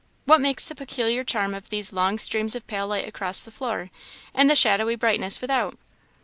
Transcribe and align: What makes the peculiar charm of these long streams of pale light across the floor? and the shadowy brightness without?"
What 0.25 0.41
makes 0.41 0.67
the 0.67 0.73
peculiar 0.73 1.23
charm 1.23 1.53
of 1.53 1.69
these 1.69 1.93
long 1.93 2.17
streams 2.17 2.55
of 2.55 2.65
pale 2.65 2.87
light 2.87 3.07
across 3.07 3.43
the 3.43 3.51
floor? 3.51 3.91
and 4.33 4.49
the 4.49 4.55
shadowy 4.55 4.95
brightness 4.95 5.39
without?" 5.41 5.77